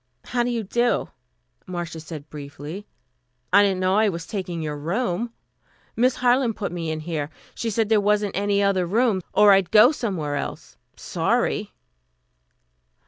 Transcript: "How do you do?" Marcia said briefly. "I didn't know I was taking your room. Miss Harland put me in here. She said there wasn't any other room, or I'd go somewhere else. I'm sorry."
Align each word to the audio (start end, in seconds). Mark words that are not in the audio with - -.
"How 0.25 0.41
do 0.41 0.49
you 0.49 0.63
do?" 0.63 1.09
Marcia 1.67 1.99
said 1.99 2.27
briefly. 2.31 2.87
"I 3.53 3.61
didn't 3.61 3.79
know 3.81 3.97
I 3.97 4.09
was 4.09 4.25
taking 4.25 4.59
your 4.63 4.75
room. 4.75 5.31
Miss 5.95 6.15
Harland 6.15 6.55
put 6.55 6.71
me 6.71 6.89
in 6.89 7.01
here. 7.01 7.29
She 7.53 7.69
said 7.69 7.87
there 7.89 8.01
wasn't 8.01 8.35
any 8.35 8.63
other 8.63 8.87
room, 8.87 9.21
or 9.31 9.51
I'd 9.51 9.69
go 9.69 9.91
somewhere 9.91 10.37
else. 10.37 10.75
I'm 10.91 10.97
sorry." 10.97 11.71